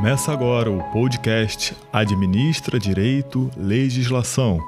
[0.00, 4.58] Começa agora o podcast Administra Direito Legislação.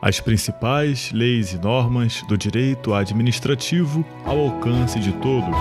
[0.00, 5.56] As principais leis e normas do direito administrativo ao alcance de todos.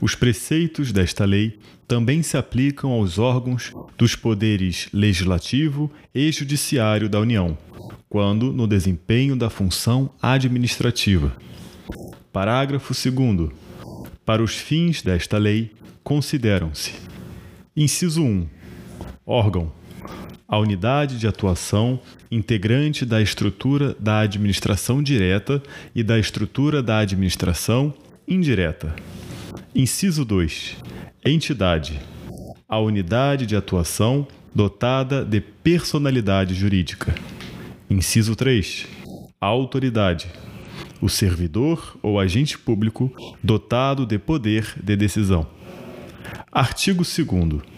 [0.00, 7.20] Os preceitos desta lei também se aplicam aos órgãos dos poderes legislativo e judiciário da
[7.20, 7.56] União,
[8.08, 11.36] quando no desempenho da função administrativa.
[12.32, 13.50] Parágrafo 2.
[14.24, 15.70] Para os fins desta lei,
[16.02, 16.94] consideram-se:
[17.76, 18.46] Inciso 1.
[19.24, 19.77] Órgão
[20.48, 25.62] a unidade de atuação integrante da estrutura da administração direta
[25.94, 27.92] e da estrutura da administração
[28.26, 28.96] indireta.
[29.74, 30.78] Inciso 2.
[31.22, 32.00] Entidade.
[32.66, 37.14] A unidade de atuação dotada de personalidade jurídica.
[37.90, 38.86] Inciso 3.
[39.38, 40.28] autoridade.
[41.00, 43.12] O servidor ou agente público
[43.44, 45.46] dotado de poder de decisão.
[46.50, 47.77] Artigo 2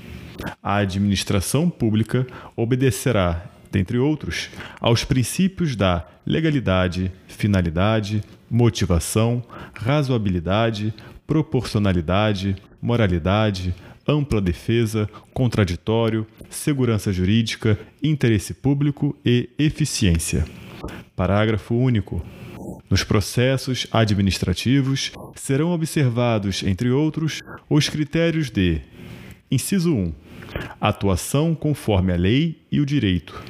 [0.62, 9.42] a administração pública obedecerá, dentre outros, aos princípios da legalidade, finalidade, motivação,
[9.74, 10.92] razoabilidade,
[11.26, 13.74] proporcionalidade, moralidade,
[14.06, 20.44] ampla defesa, contraditório, segurança jurídica, interesse público e eficiência.
[21.14, 22.24] Parágrafo único.
[22.88, 28.80] Nos processos administrativos serão observados, entre outros, os critérios de:
[29.50, 30.29] inciso 1
[30.80, 33.42] Atuação conforme a lei e o direito.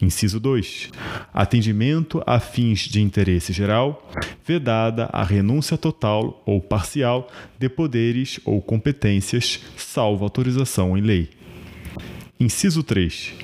[0.00, 0.90] Inciso 2.
[1.32, 4.10] Atendimento a fins de interesse geral,
[4.44, 11.28] vedada a renúncia total ou parcial de poderes ou competências, salvo autorização em lei.
[12.38, 13.34] Inciso 3.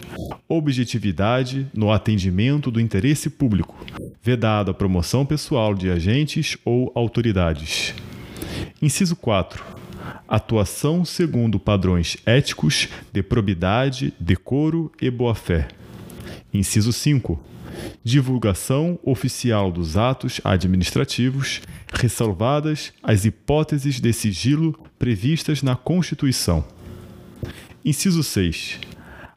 [0.49, 3.77] Objetividade no atendimento do interesse público,
[4.23, 7.95] vedada a promoção pessoal de agentes ou autoridades.
[8.81, 9.86] Inciso 4
[10.28, 15.69] atuação segundo padrões éticos de probidade, decoro e boa-fé.
[16.53, 17.39] Inciso 5.
[18.03, 21.61] Divulgação oficial dos atos administrativos,
[21.93, 26.65] ressalvadas as hipóteses de sigilo previstas na Constituição.
[27.84, 28.81] Inciso 6.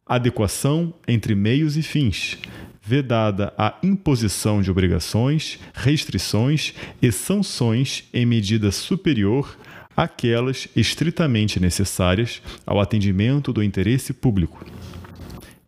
[0.06, 2.38] Adequação entre meios e fins,
[2.82, 9.56] vedada a imposição de obrigações, restrições e sanções em medida superior
[9.96, 14.66] aquelas estritamente necessárias ao atendimento do interesse público.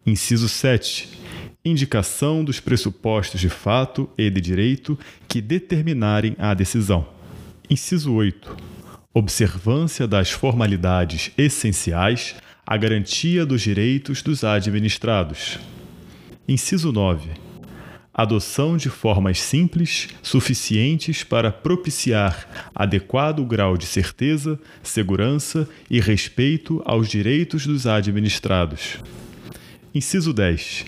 [0.05, 1.09] Inciso 7.
[1.63, 7.07] Indicação dos pressupostos de fato e de direito que determinarem a decisão.
[7.69, 8.55] Inciso 8.
[9.13, 15.59] Observância das formalidades essenciais à garantia dos direitos dos administrados.
[16.47, 17.50] Inciso 9
[18.13, 27.07] adoção de formas simples, suficientes para propiciar adequado grau de certeza, segurança e respeito aos
[27.07, 28.97] direitos dos administrados.
[29.93, 30.85] Inciso 10.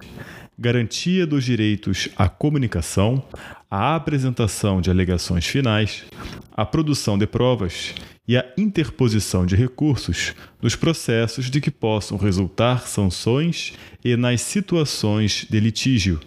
[0.58, 3.24] Garantia dos direitos à comunicação,
[3.70, 6.04] à apresentação de alegações finais,
[6.52, 7.96] à produção de provas
[8.28, 13.74] e à interposição de recursos nos processos de que possam resultar sanções
[14.04, 16.20] e nas situações de litígio.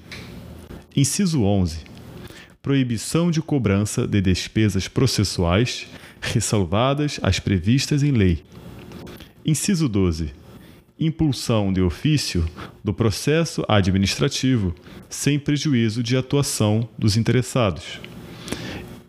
[0.96, 1.80] Inciso 11.
[2.62, 5.86] Proibição de cobrança de despesas processuais,
[6.22, 8.42] ressalvadas as previstas em lei.
[9.44, 10.30] Inciso 12.
[10.98, 12.48] Impulsão de ofício
[12.82, 14.74] do processo administrativo,
[15.10, 18.00] sem prejuízo de atuação dos interessados.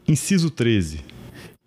[0.06, 1.00] Inciso 13.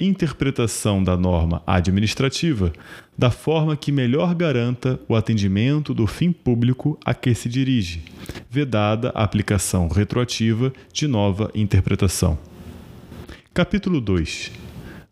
[0.00, 2.73] Interpretação da norma administrativa
[3.17, 8.02] da forma que melhor garanta o atendimento do fim público a que se dirige,
[8.49, 12.38] vedada a aplicação retroativa de nova interpretação.
[13.52, 14.50] Capítulo 2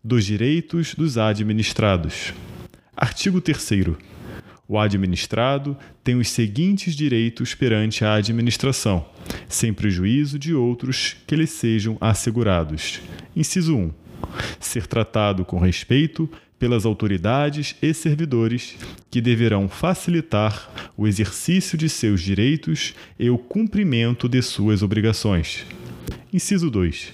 [0.03, 2.33] Dos direitos dos administrados.
[2.97, 3.95] Artigo 3.
[4.67, 9.05] O administrado tem os seguintes direitos perante a administração,
[9.47, 13.01] sem prejuízo de outros que lhe sejam assegurados.
[13.35, 14.08] Inciso 1.
[14.59, 16.29] Ser tratado com respeito
[16.59, 18.75] pelas autoridades e servidores
[19.09, 25.65] que deverão facilitar o exercício de seus direitos e o cumprimento de suas obrigações.
[26.33, 27.13] Inciso 2.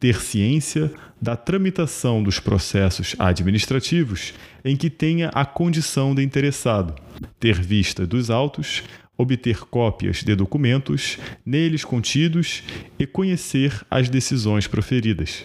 [0.00, 0.90] Ter ciência
[1.20, 6.94] da tramitação dos processos administrativos em que tenha a condição de interessado,
[7.38, 8.82] ter vista dos autos,
[9.16, 12.64] obter cópias de documentos neles contidos
[12.98, 15.44] e conhecer as decisões proferidas.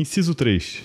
[0.00, 0.82] Inciso 3.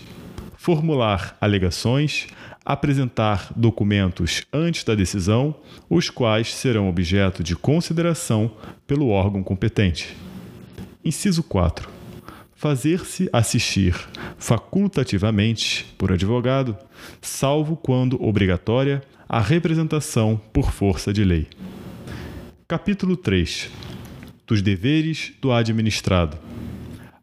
[0.57, 2.27] Formular alegações,
[2.65, 5.55] apresentar documentos antes da decisão,
[5.89, 8.51] os quais serão objeto de consideração
[8.85, 10.17] pelo órgão competente.
[11.01, 11.95] Inciso 4
[12.57, 13.95] fazer-se assistir
[14.37, 16.75] facultativamente por advogado,
[17.21, 21.47] salvo quando obrigatória a representação por força de lei.
[22.67, 23.69] Capítulo 3
[24.45, 26.37] dos deveres do administrado.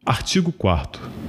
[0.03, 1.22] Artigo 4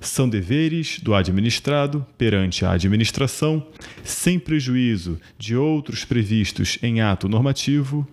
[0.00, 3.66] são deveres do administrado perante a administração,
[4.04, 8.06] sem prejuízo de outros previstos em ato normativo.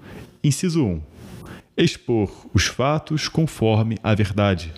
[0.43, 1.01] Inciso 1.
[1.77, 4.73] Expor os fatos conforme a verdade.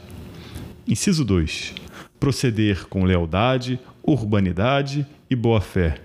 [0.88, 1.75] Inciso 2.
[2.19, 6.01] Proceder com lealdade, urbanidade e boa-fé.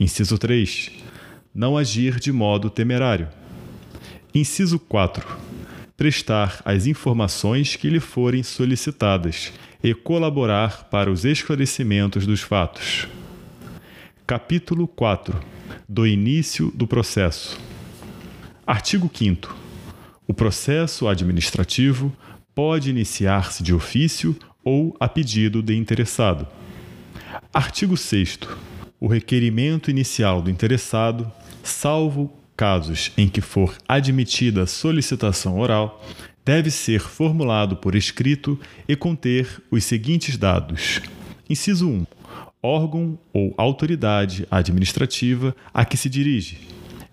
[0.00, 0.90] Inciso 3.
[1.54, 3.28] Não agir de modo temerário.
[4.34, 5.26] Inciso 4.
[5.96, 9.52] Prestar as informações que lhe forem solicitadas
[9.82, 13.06] e colaborar para os esclarecimentos dos fatos.
[14.26, 15.38] Capítulo 4.
[15.88, 17.58] Do início do processo.
[18.66, 19.54] Artigo 5.
[20.26, 22.12] O processo administrativo
[22.54, 24.34] pode iniciar-se de ofício
[24.64, 26.48] ou a pedido de interessado.
[27.52, 28.40] Artigo 6.
[28.98, 31.30] O requerimento inicial do interessado,
[31.62, 36.02] salvo casos em que for admitida solicitação oral,
[36.46, 38.56] deve ser formulado por escrito
[38.86, 41.00] e conter os seguintes dados:
[41.50, 42.06] Inciso 1.
[42.62, 46.60] Órgão ou autoridade administrativa a que se dirige.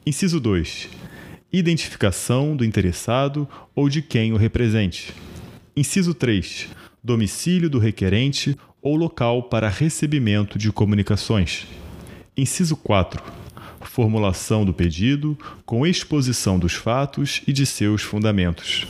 [0.05, 0.87] Inciso 2.
[1.51, 5.11] Identificação do interessado ou de quem o represente.
[5.75, 6.67] Inciso 3.
[7.03, 11.67] Domicílio do requerente ou local para recebimento de comunicações.
[12.37, 13.21] Inciso 4.
[13.81, 18.87] Formulação do pedido com exposição dos fatos e de seus fundamentos.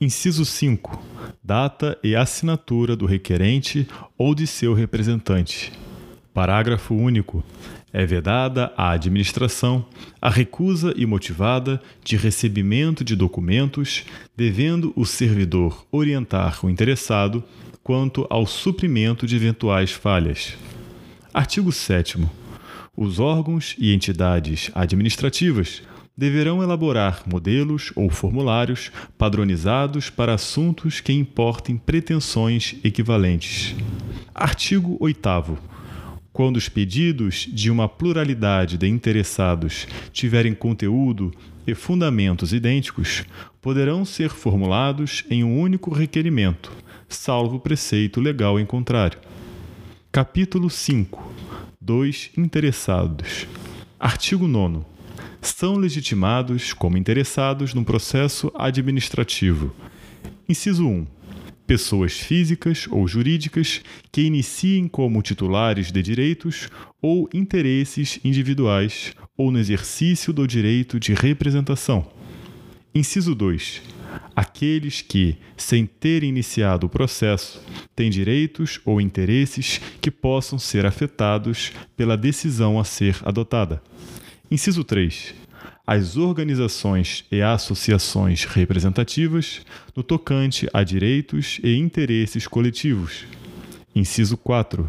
[0.00, 1.02] Inciso 5.
[1.42, 3.84] Data e assinatura do requerente
[4.16, 5.72] ou de seu representante.
[6.32, 7.42] Parágrafo único
[7.92, 9.84] é vedada à administração
[10.22, 14.04] a recusa imotivada de recebimento de documentos,
[14.36, 17.42] devendo o servidor orientar o interessado
[17.82, 20.54] quanto ao suprimento de eventuais falhas.
[21.34, 22.24] Artigo 7.
[22.96, 25.82] Os órgãos e entidades administrativas
[26.18, 33.76] deverão elaborar modelos ou formulários padronizados para assuntos que importem pretensões equivalentes.
[34.34, 35.56] Artigo 8
[36.32, 41.32] quando os pedidos de uma pluralidade de interessados tiverem conteúdo
[41.66, 43.24] e fundamentos idênticos,
[43.60, 46.72] poderão ser formulados em um único requerimento,
[47.08, 49.18] salvo preceito legal em contrário.
[50.10, 51.32] Capítulo 5.
[51.80, 53.46] Dois interessados.
[53.98, 54.97] Artigo 9.
[55.40, 59.74] São legitimados como interessados no processo administrativo.
[60.48, 61.18] Inciso 1
[61.68, 69.58] pessoas físicas ou jurídicas que iniciem como titulares de direitos ou interesses individuais ou no
[69.58, 72.10] exercício do direito de representação.
[72.94, 73.82] Inciso 2.
[74.34, 77.62] Aqueles que, sem terem iniciado o processo,
[77.94, 83.82] têm direitos ou interesses que possam ser afetados pela decisão a ser adotada.
[84.50, 85.34] Inciso 3
[85.86, 89.62] as organizações e associações representativas
[89.96, 93.24] no tocante a direitos e interesses coletivos.
[93.96, 94.84] Inciso 4.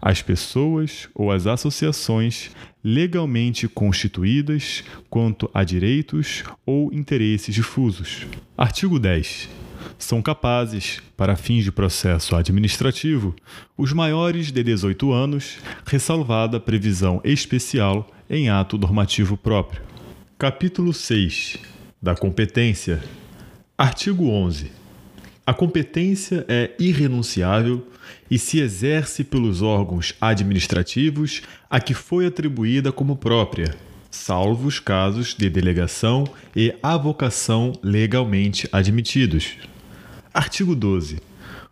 [0.00, 2.50] As pessoas ou as associações
[2.82, 8.26] legalmente constituídas quanto a direitos ou interesses difusos.
[8.58, 9.48] Artigo 10
[9.96, 13.34] são capazes, para fins de processo administrativo,
[13.78, 19.82] os maiores de 18 anos, ressalvada previsão especial em ato normativo próprio.
[20.38, 21.58] Capítulo 6
[22.00, 22.98] da competência.
[23.76, 24.72] Artigo 11.
[25.46, 27.86] A competência é irrenunciável
[28.30, 33.76] e se exerce pelos órgãos administrativos a que foi atribuída como própria,
[34.10, 36.24] salvo os casos de delegação
[36.56, 39.58] e avocação legalmente admitidos.
[40.32, 41.20] Artigo 12.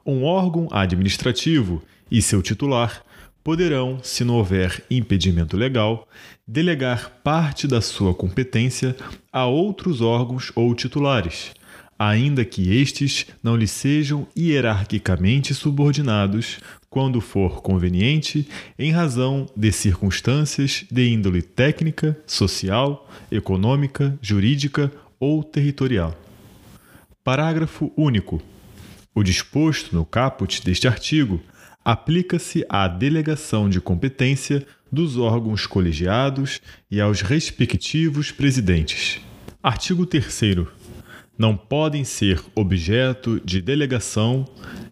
[0.04, 3.02] Um órgão administrativo e seu titular
[3.42, 6.08] poderão, se não houver impedimento legal,
[6.46, 8.96] delegar parte da sua competência
[9.32, 11.52] a outros órgãos ou titulares
[12.00, 20.86] ainda que estes não lhe sejam hierarquicamente subordinados, quando for conveniente, em razão de circunstâncias
[20.90, 26.18] de índole técnica, social, econômica, jurídica ou territorial.
[27.22, 28.40] Parágrafo único.
[29.14, 31.38] O disposto no caput deste artigo
[31.84, 36.60] aplica-se à delegação de competência dos órgãos colegiados
[36.90, 39.20] e aos respectivos presidentes.
[39.62, 40.26] Artigo 3
[41.40, 44.46] não podem ser objeto de delegação.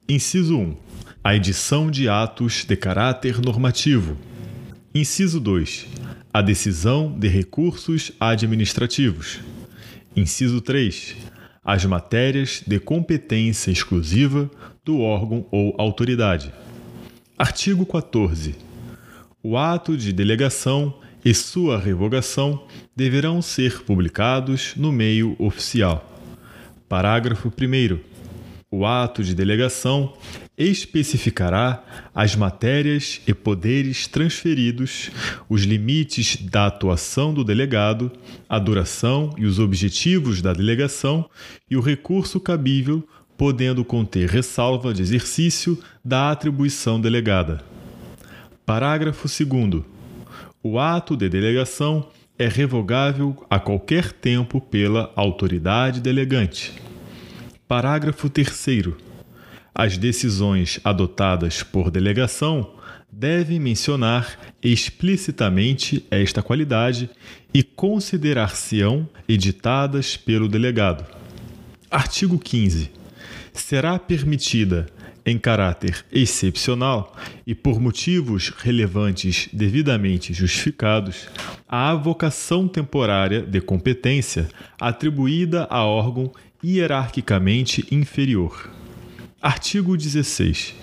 [0.09, 0.77] Inciso 1.
[1.23, 4.17] A edição de atos de caráter normativo.
[4.95, 5.87] Inciso 2.
[6.33, 9.41] A decisão de recursos administrativos.
[10.17, 11.17] Inciso 3.
[11.63, 14.51] As matérias de competência exclusiva
[14.83, 16.51] do órgão ou autoridade.
[17.39, 18.57] Artigo 14.
[19.41, 20.93] O ato de delegação
[21.25, 22.67] e sua revogação
[22.97, 26.19] deverão ser publicados no meio oficial.
[26.89, 28.01] Parágrafo 1.
[28.73, 30.15] O ato de delegação
[30.57, 35.09] especificará as matérias e poderes transferidos,
[35.49, 38.11] os limites da atuação do delegado,
[38.49, 41.31] a duração e os objetivos da delegação
[41.71, 43.07] e o recurso cabível,
[43.39, 47.65] podendo conter ressalva de exercício da atribuição delegada.
[48.67, 49.85] Parágrafo 2.
[50.61, 56.73] O ato de delegação é revogável a qualquer tempo pela autoridade delegante.
[57.69, 58.89] Parágrafo 3.
[59.73, 62.75] As decisões adotadas por delegação
[63.11, 67.09] devem mencionar explicitamente esta qualidade
[67.55, 71.07] e considerar-se-ão editadas pelo delegado.
[71.89, 72.98] Artigo 15.
[73.59, 74.87] Será permitida
[75.27, 77.15] em caráter excepcional
[77.47, 81.29] e por motivos relevantes devidamente justificados,
[81.69, 84.49] a avocação temporária de competência
[84.81, 86.33] atribuída a órgão
[86.65, 88.71] hierarquicamente inferior.
[89.43, 90.75] Artigo 16.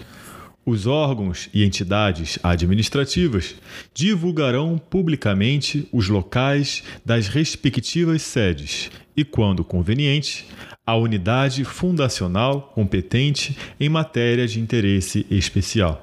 [0.63, 3.55] Os órgãos e entidades administrativas
[3.93, 10.45] divulgarão publicamente os locais das respectivas sedes e, quando conveniente,
[10.85, 16.01] a unidade fundacional competente em matéria de interesse especial.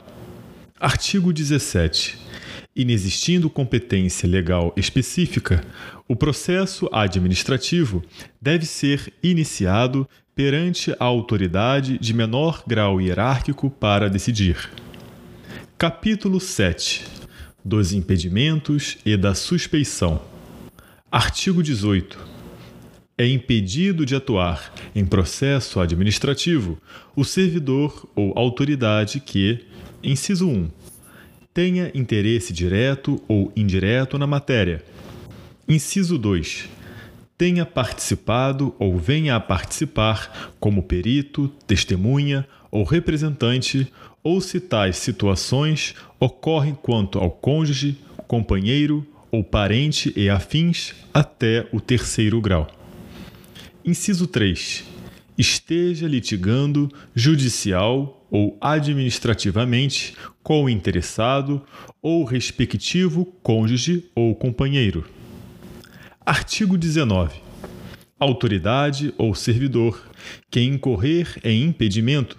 [0.81, 2.19] Artigo 17.
[2.75, 5.65] Inexistindo competência legal específica,
[6.09, 8.03] o processo administrativo
[8.41, 14.71] deve ser iniciado perante a autoridade de menor grau hierárquico para decidir.
[15.79, 17.05] Capítulo 7
[17.65, 20.21] dos impedimentos e da suspeição.
[21.11, 22.32] Artigo 18
[23.17, 26.79] é impedido de atuar em processo administrativo
[27.15, 29.61] o servidor ou autoridade que,
[30.03, 30.69] inciso 1,
[31.53, 34.83] tenha interesse direto ou indireto na matéria.
[35.69, 36.69] Inciso 2.
[37.37, 43.93] Tenha participado ou venha a participar como perito, testemunha ou representante,
[44.23, 51.81] ou se tais situações ocorrem quanto ao cônjuge, companheiro ou parente e afins até o
[51.81, 52.82] terceiro grau.
[53.85, 54.85] Inciso 3.
[55.37, 61.61] Esteja litigando judicial ou administrativamente com o interessado
[62.01, 65.05] ou respectivo cônjuge ou companheiro.
[66.25, 67.41] Artigo 19.
[68.21, 70.01] Autoridade ou servidor
[70.49, 72.39] que incorrer em impedimento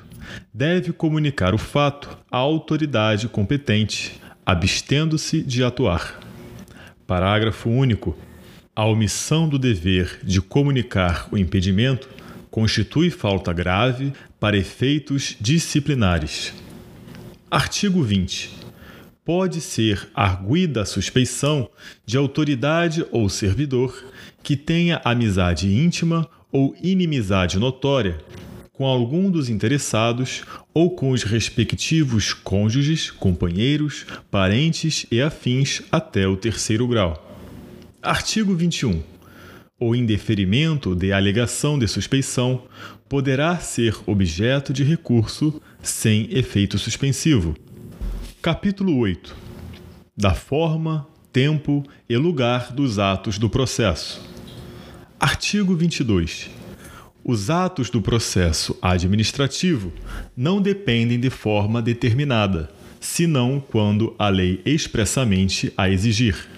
[0.53, 6.21] deve comunicar o fato à autoridade competente, abstendo-se de atuar.
[7.05, 8.17] Parágrafo único.
[8.75, 12.09] A omissão do dever de comunicar o impedimento
[12.49, 16.51] constitui falta grave para efeitos disciplinares.
[17.51, 18.49] Artigo 20.
[19.23, 21.69] Pode ser arguida a suspeição
[22.03, 24.03] de autoridade ou servidor
[24.41, 28.17] que tenha amizade íntima ou inimizade notória
[28.71, 30.41] com algum dos interessados
[30.73, 37.32] ou com os respectivos cônjuges, companheiros, parentes e afins até o terceiro grau.
[38.03, 39.01] Artigo 21.
[39.79, 42.63] O indeferimento de alegação de suspeição
[43.07, 47.55] poderá ser objeto de recurso sem efeito suspensivo.
[48.41, 49.33] Capítulo 8.
[50.17, 54.21] Da forma, tempo e lugar dos atos do processo.
[55.17, 56.49] Artigo 22.
[57.23, 59.93] Os atos do processo administrativo
[60.35, 62.69] não dependem de forma determinada,
[62.99, 66.52] senão quando a lei expressamente a exigir.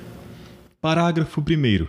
[0.86, 1.88] Parágrafo 1.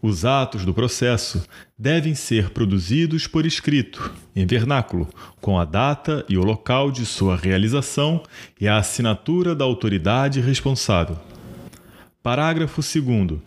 [0.00, 1.44] Os atos do processo
[1.76, 5.08] devem ser produzidos por escrito, em vernáculo,
[5.40, 8.22] com a data e o local de sua realização
[8.60, 11.18] e a assinatura da autoridade responsável.
[12.22, 13.40] Parágrafo 2.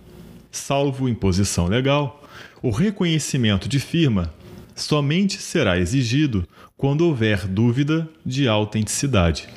[0.51, 2.21] Salvo imposição legal,
[2.61, 4.33] o reconhecimento de firma
[4.75, 6.45] somente será exigido
[6.75, 9.47] quando houver dúvida de autenticidade.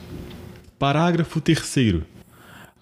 [0.79, 2.05] Parágrafo 3.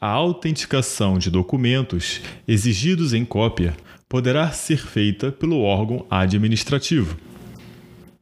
[0.01, 3.77] A autenticação de documentos exigidos em cópia
[4.09, 7.17] poderá ser feita pelo órgão administrativo.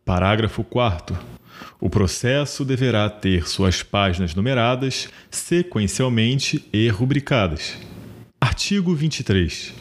[0.03, 1.15] Parágrafo 4.
[1.79, 7.77] O processo deverá ter suas páginas numeradas sequencialmente e rubricadas.
[8.41, 9.75] Artigo 23.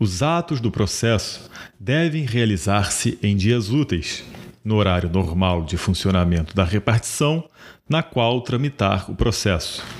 [0.00, 4.24] Os atos do processo devem realizar-se em dias úteis,
[4.64, 7.48] no horário normal de funcionamento da repartição
[7.88, 9.99] na qual tramitar o processo.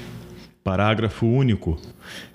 [0.63, 1.81] Parágrafo único.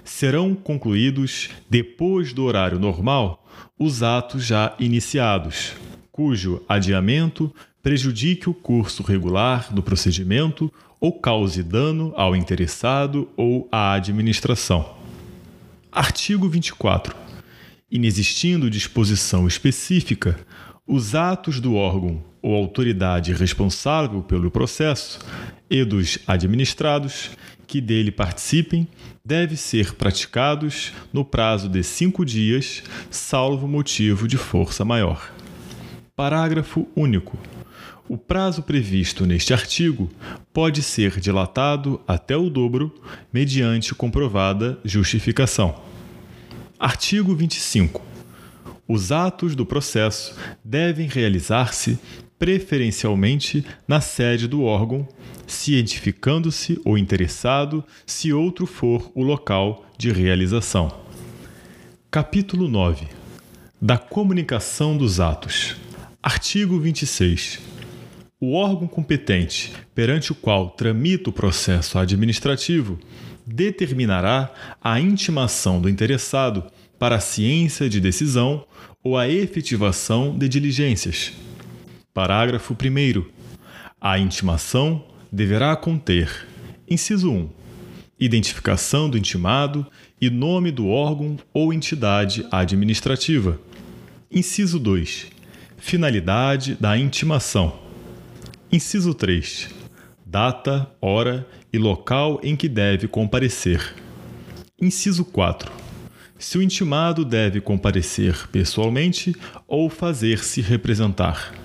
[0.03, 3.45] Serão concluídos, depois do horário normal,
[3.77, 5.73] os atos já iniciados,
[6.11, 13.93] cujo adiamento prejudique o curso regular do procedimento ou cause dano ao interessado ou à
[13.93, 14.95] administração.
[15.91, 17.25] Artigo 24
[17.91, 20.37] inexistindo disposição específica,
[20.87, 25.19] os atos do órgão ou autoridade responsável pelo processo
[25.69, 27.31] e dos administrados
[27.67, 28.87] que dele participem
[29.23, 35.31] devem ser praticados no prazo de cinco dias, salvo motivo de força maior.
[36.15, 37.37] Parágrafo único.
[38.07, 40.11] O prazo previsto neste artigo
[40.53, 42.93] pode ser dilatado até o dobro,
[43.33, 45.81] mediante comprovada justificação.
[46.79, 48.01] Artigo 25.
[48.87, 51.97] Os atos do processo devem realizar-se
[52.37, 55.07] preferencialmente na sede do órgão,
[55.47, 60.91] cientificando-se o interessado se outro for o local de realização.
[62.11, 63.07] Capítulo 9.
[63.81, 65.75] Da comunicação dos atos.
[66.21, 67.59] Artigo 26.
[68.39, 72.99] O órgão competente perante o qual tramita o processo administrativo
[73.45, 76.63] determinará a intimação do interessado
[76.97, 78.65] para a ciência de decisão
[79.03, 81.33] ou a efetivação de diligências.
[82.15, 83.25] Parágrafo 1.
[83.99, 86.47] A intimação deverá conter:
[86.89, 87.49] inciso 1.
[88.17, 89.85] Identificação do intimado
[90.21, 93.59] e nome do órgão ou entidade administrativa.
[94.31, 95.27] Inciso 2.
[95.75, 97.81] Finalidade da intimação.
[98.71, 99.67] Inciso 3.
[100.25, 103.93] Data, hora e local em que deve comparecer.
[104.81, 105.69] Inciso 4.
[106.39, 109.35] Se o intimado deve comparecer pessoalmente
[109.67, 111.64] ou fazer-se representar.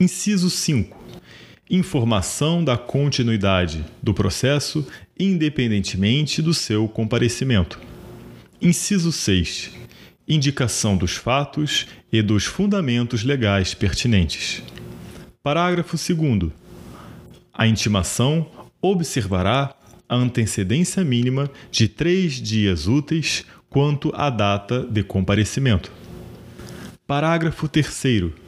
[0.00, 1.00] Inciso 5.
[1.70, 4.86] Informação da continuidade do processo
[5.18, 7.78] independentemente do seu comparecimento.
[8.60, 9.70] Inciso 6.
[10.26, 14.62] Indicação dos fatos e dos fundamentos legais pertinentes.
[15.42, 16.50] Parágrafo 2.
[17.52, 18.46] A intimação
[18.80, 19.74] observará
[20.08, 25.92] a antecedência mínima de três dias úteis quanto à data de comparecimento.
[27.06, 28.41] Parágrafo 3.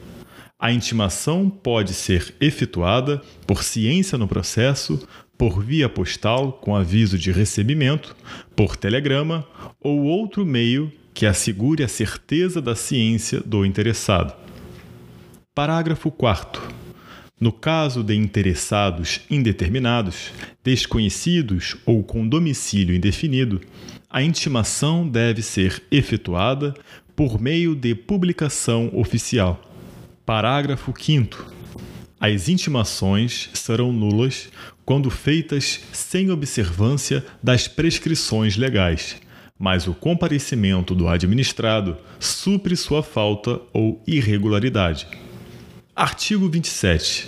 [0.57, 5.05] A intimação pode ser efetuada por ciência no processo,
[5.37, 8.15] por via postal com aviso de recebimento,
[8.55, 9.45] por telegrama
[9.81, 14.33] ou outro meio que assegure a certeza da ciência do interessado.
[15.53, 16.61] Parágrafo 4.
[17.39, 20.31] No caso de interessados indeterminados,
[20.63, 23.59] desconhecidos ou com domicílio indefinido,
[24.09, 26.73] a intimação deve ser efetuada
[27.13, 29.74] por meio de publicação oficial.
[30.25, 31.53] Parágrafo 5.
[32.19, 34.49] As intimações serão nulas
[34.83, 39.17] quando feitas sem observância das prescrições legais,
[39.59, 45.07] mas o comparecimento do administrado supre sua falta ou irregularidade.
[45.95, 47.27] Artigo 27.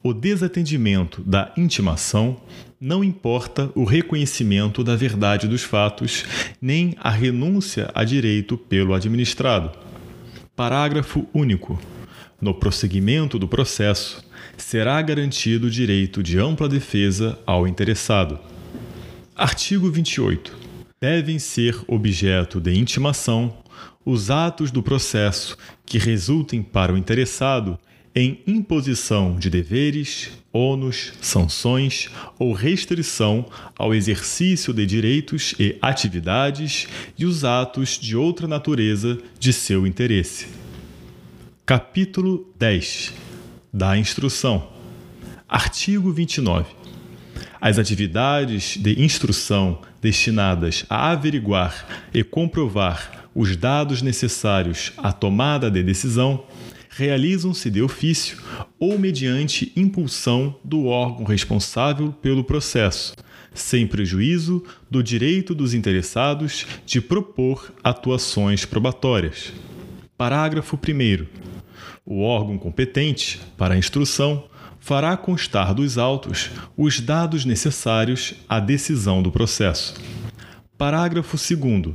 [0.00, 2.40] O desatendimento da intimação
[2.80, 6.24] não importa o reconhecimento da verdade dos fatos,
[6.62, 9.72] nem a renúncia a direito pelo administrado.
[10.54, 11.76] Parágrafo único.
[12.40, 14.24] No prosseguimento do processo,
[14.56, 18.38] será garantido o direito de ampla defesa ao interessado.
[19.34, 20.56] Artigo 28.
[21.00, 23.58] Devem ser objeto de intimação
[24.04, 27.76] os atos do processo que resultem para o interessado
[28.14, 33.46] em imposição de deveres, ônus, sanções ou restrição
[33.76, 36.86] ao exercício de direitos e atividades
[37.18, 40.67] e os atos de outra natureza de seu interesse.
[41.68, 43.12] Capítulo 10
[43.70, 44.70] da Instrução.
[45.46, 46.64] Artigo 29.
[47.60, 55.82] As atividades de instrução destinadas a averiguar e comprovar os dados necessários à tomada de
[55.82, 56.42] decisão
[56.88, 58.38] realizam-se de ofício
[58.78, 63.14] ou mediante impulsão do órgão responsável pelo processo,
[63.52, 69.52] sem prejuízo do direito dos interessados de propor atuações probatórias.
[70.16, 71.57] Parágrafo 1.
[72.10, 74.44] O órgão competente para a instrução
[74.80, 79.92] fará constar dos autos os dados necessários à decisão do processo.
[80.78, 81.94] Parágrafo 2.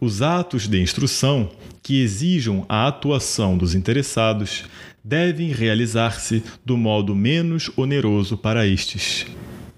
[0.00, 1.48] Os atos de instrução
[1.80, 4.64] que exijam a atuação dos interessados
[5.04, 9.26] devem realizar-se do modo menos oneroso para estes.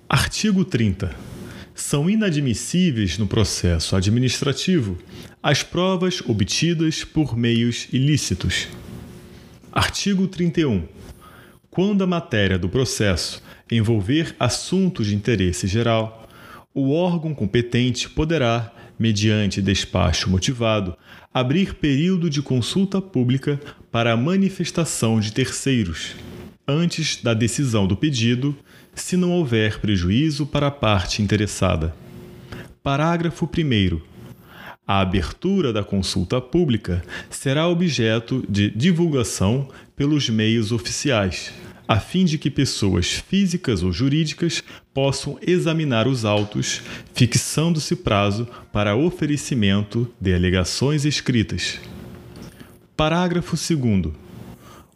[0.09, 1.15] Artigo 30.
[1.75, 4.97] São inadmissíveis no processo administrativo
[5.43, 8.67] as provas obtidas por meios ilícitos.
[9.73, 10.87] Artigo 31.
[11.71, 16.29] Quando a matéria do processo envolver assuntos de interesse geral,
[16.75, 20.95] o órgão competente poderá, mediante despacho motivado,
[21.33, 23.59] abrir período de consulta pública
[23.91, 26.17] para a manifestação de terceiros,
[26.69, 28.55] antes da decisão do pedido,
[28.95, 31.97] se não houver prejuízo para a parte interessada.
[32.83, 34.12] Parágrafo 1.
[34.93, 41.51] A abertura da consulta pública será objeto de divulgação pelos meios oficiais,
[41.89, 46.83] a fim de que pessoas físicas ou jurídicas possam examinar os autos,
[47.15, 51.81] fixando-se prazo para oferecimento de alegações escritas.
[52.95, 54.13] Parágrafo 2.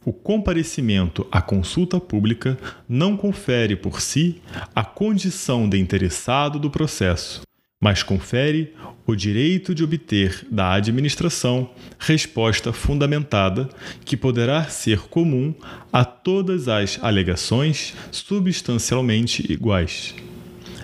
[0.04, 4.42] O comparecimento à consulta pública não confere por si
[4.74, 7.46] a condição de interessado do processo,
[7.86, 8.74] mas confere
[9.06, 11.70] o direito de obter da administração
[12.00, 13.68] resposta fundamentada
[14.04, 15.54] que poderá ser comum
[15.92, 20.16] a todas as alegações substancialmente iguais.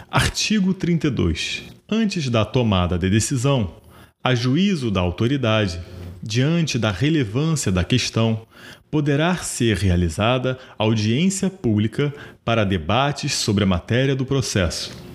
[0.08, 1.64] Artigo 32.
[1.90, 3.74] Antes da tomada de decisão,
[4.22, 5.80] a juízo da autoridade,
[6.22, 8.46] diante da relevância da questão,
[8.88, 15.11] poderá ser realizada audiência pública para debates sobre a matéria do processo.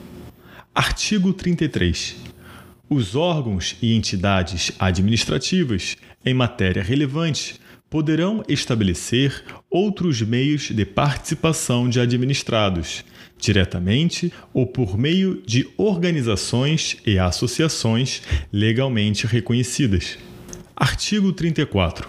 [0.77, 2.17] Artigo 33.
[2.87, 7.55] Os órgãos e entidades administrativas em matéria relevante
[7.89, 13.03] poderão estabelecer outros meios de participação de administrados,
[13.39, 18.21] diretamente ou por meio de organizações e associações
[18.53, 20.19] legalmente reconhecidas.
[20.75, 22.07] Artigo 34.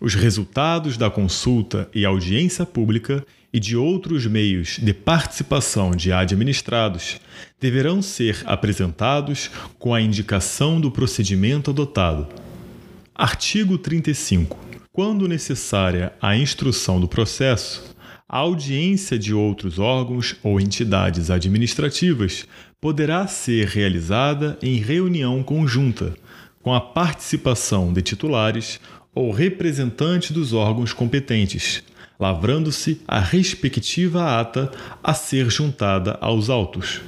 [0.00, 7.20] Os resultados da consulta e audiência pública e de outros meios de participação de administrados
[7.60, 12.26] deverão ser apresentados com a indicação do procedimento adotado.
[13.14, 14.58] Artigo 35.
[14.92, 17.96] Quando necessária a instrução do processo,
[18.28, 22.46] a audiência de outros órgãos ou entidades administrativas
[22.80, 26.14] poderá ser realizada em reunião conjunta,
[26.62, 28.78] com a participação de titulares
[29.14, 31.82] ou representantes dos órgãos competentes
[32.18, 34.70] lavrando-se a respectiva ata
[35.02, 37.00] a ser juntada aos autos.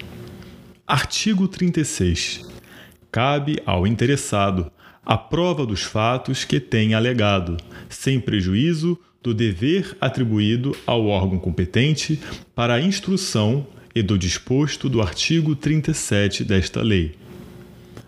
[0.86, 2.48] Artigo 36.
[3.10, 4.70] Cabe ao interessado
[5.04, 7.56] a prova dos fatos que tenha alegado,
[7.88, 12.20] sem prejuízo do dever atribuído ao órgão competente
[12.54, 17.16] para a instrução e do disposto do artigo 37 desta lei.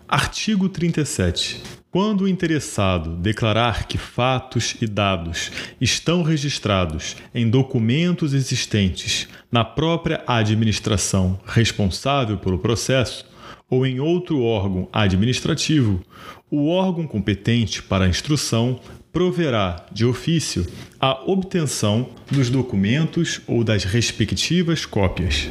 [0.07, 1.82] Artigo 37.
[1.93, 10.23] Quando o interessado declarar que fatos e dados estão registrados em documentos existentes na própria
[10.25, 13.29] administração responsável pelo processo
[13.69, 16.03] ou em outro órgão administrativo,
[16.49, 18.79] o órgão competente para a instrução
[19.11, 20.65] proverá de ofício
[20.99, 25.47] a obtenção dos documentos ou das respectivas cópias.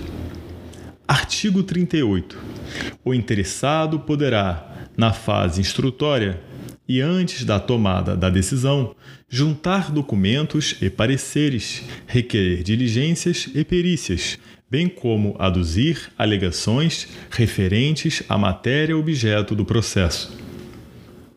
[1.07, 2.37] Artigo 38.
[3.05, 6.41] O interessado poderá na fase instrutória
[6.89, 8.95] e antes da tomada da decisão,
[9.29, 14.39] juntar documentos e pareceres, requerer diligências e perícias,
[14.71, 20.37] bem como aduzir alegações referentes à matéria objeto do processo.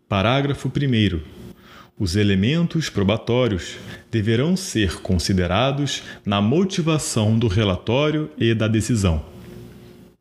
[0.10, 1.20] Parágrafo 1.
[1.98, 3.78] Os elementos probatórios
[4.12, 9.26] deverão ser considerados na motivação do relatório e da decisão.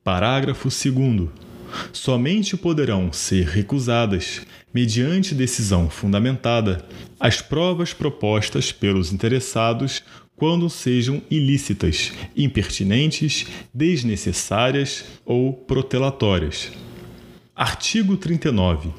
[0.04, 1.43] Parágrafo 2
[1.92, 6.84] somente poderão ser recusadas, mediante decisão fundamentada,
[7.18, 10.02] as provas propostas pelos interessados
[10.36, 16.72] quando sejam ilícitas, impertinentes, desnecessárias ou protelatórias.
[17.54, 18.90] Artigo 39.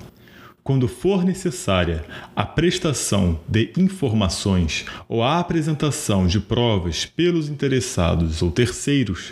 [0.64, 2.04] quando for necessária
[2.36, 9.32] a prestação de informações ou a apresentação de provas pelos interessados ou terceiros,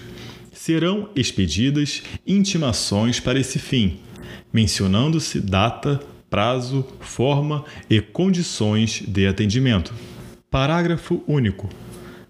[0.63, 3.99] serão expedidas intimações para esse fim,
[4.53, 5.99] mencionando-se data,
[6.29, 9.93] prazo, forma e condições de atendimento.
[10.49, 11.67] Parágrafo único.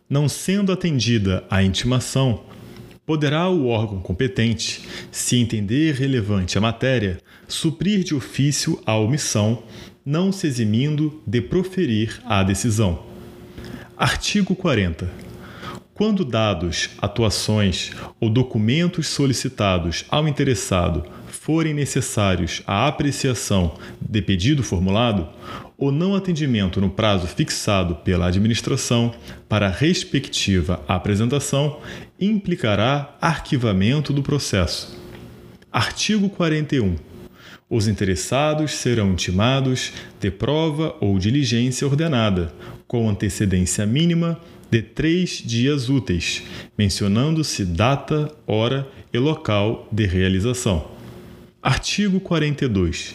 [0.10, 2.44] Não sendo atendida a intimação,
[3.06, 9.62] poderá o órgão competente, se entender relevante a matéria, suprir de ofício a omissão,
[10.04, 13.06] não se eximindo de proferir a decisão.
[13.96, 15.23] Artigo 40.
[15.94, 25.30] Quando dados, atuações ou documentos solicitados ao interessado forem necessários à apreciação de pedido formulado,
[25.78, 29.14] o não atendimento no prazo fixado pela administração
[29.48, 31.80] para a respectiva apresentação
[32.20, 35.00] implicará arquivamento do processo.
[35.72, 36.96] Artigo 41.
[37.70, 42.52] Os interessados serão intimados de prova ou diligência ordenada,
[42.88, 44.40] com antecedência mínima
[44.74, 46.42] de três dias úteis,
[46.76, 50.88] mencionando-se data, hora e local de realização.
[51.62, 53.14] Artigo 42.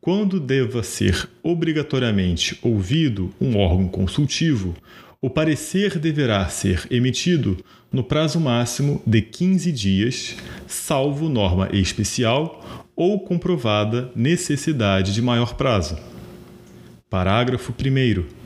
[0.00, 4.74] Quando deva ser obrigatoriamente ouvido um órgão consultivo,
[5.20, 10.34] o parecer deverá ser emitido no prazo máximo de 15 dias,
[10.66, 15.96] salvo norma especial ou comprovada necessidade de maior prazo.
[17.08, 18.41] Parágrafo 1.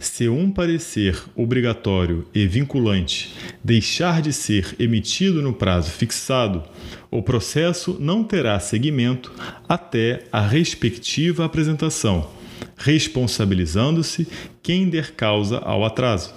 [0.00, 6.62] Se um parecer obrigatório e vinculante deixar de ser emitido no prazo fixado,
[7.10, 9.30] o processo não terá seguimento
[9.68, 12.30] até a respectiva apresentação,
[12.78, 14.26] responsabilizando-se
[14.62, 16.32] quem der causa ao atraso.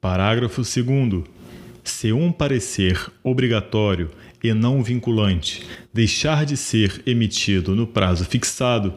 [0.00, 1.24] Parágrafo 2.
[1.82, 4.08] Se um parecer obrigatório
[4.48, 5.62] e não vinculante
[5.96, 8.94] deixar de ser emitido no prazo fixado,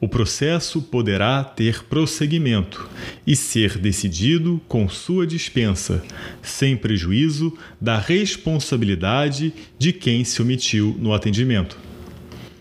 [0.00, 2.88] o processo poderá ter prosseguimento
[3.26, 6.02] e ser decidido com sua dispensa,
[6.40, 11.76] sem prejuízo da responsabilidade de quem se omitiu no atendimento.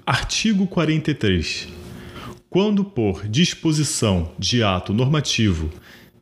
[0.05, 1.69] Artigo 43.
[2.49, 5.69] Quando por disposição de ato normativo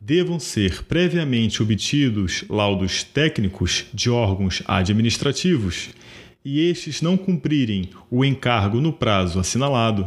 [0.00, 5.88] devam ser previamente obtidos laudos técnicos de órgãos administrativos
[6.46, 10.06] e estes não cumprirem o encargo no prazo assinalado,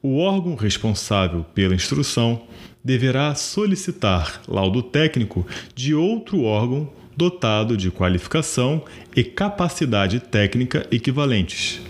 [0.00, 2.44] o órgão responsável pela instrução
[2.84, 8.84] deverá solicitar laudo técnico de outro órgão dotado de qualificação
[9.16, 11.80] e capacidade técnica equivalentes.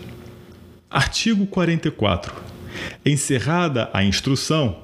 [0.91, 2.35] Artigo 44.
[3.05, 4.79] Encerrada a instrução,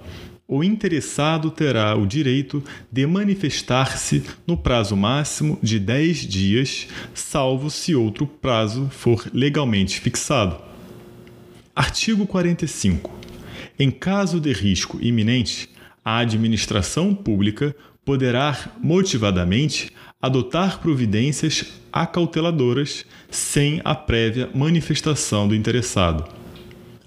[0.51, 7.95] o interessado terá o direito de manifestar-se no prazo máximo de 10 dias, salvo se
[7.95, 10.59] outro prazo for legalmente fixado.
[11.77, 13.11] Artigo 45.
[13.79, 15.69] Em caso de risco iminente,
[16.03, 26.25] a administração pública poderá motivadamente adotar providências acauteladoras sem a prévia manifestação do interessado.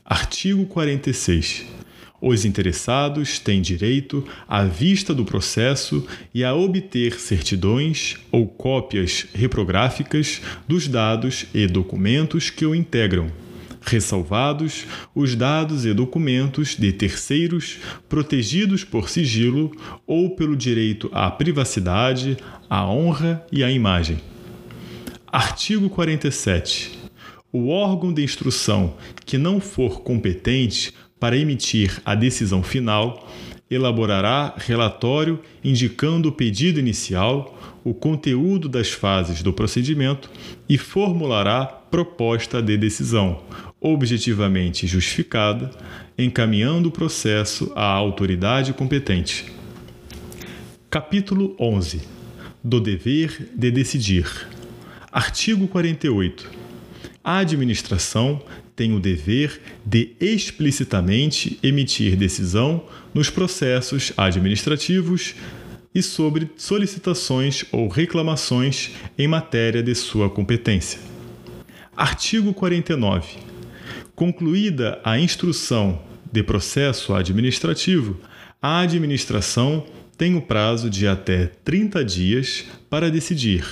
[0.05, 1.80] Artigo 46
[2.21, 10.39] os interessados têm direito à vista do processo e a obter certidões ou cópias reprográficas
[10.67, 13.31] dos dados e documentos que o integram,
[13.81, 19.71] ressalvados os dados e documentos de terceiros protegidos por sigilo
[20.05, 22.37] ou pelo direito à privacidade,
[22.69, 24.19] à honra e à imagem.
[25.25, 26.99] Artigo 47.
[27.51, 33.29] O órgão de instrução que não for competente para emitir a decisão final,
[33.69, 40.31] elaborará relatório indicando o pedido inicial, o conteúdo das fases do procedimento
[40.67, 43.43] e formulará proposta de decisão,
[43.79, 45.69] objetivamente justificada,
[46.17, 49.45] encaminhando o processo à autoridade competente.
[50.89, 52.01] Capítulo 11
[52.63, 54.25] do dever de decidir.
[55.11, 56.49] Artigo 48.
[57.23, 58.41] A administração
[58.75, 65.35] tem o dever de explicitamente emitir decisão nos processos administrativos
[65.93, 70.99] e sobre solicitações ou reclamações em matéria de sua competência.
[71.95, 73.37] Artigo 49.
[74.15, 78.17] Concluída a instrução de processo administrativo,
[78.61, 79.85] a administração
[80.21, 83.65] tem o prazo de até 30 dias para decidir,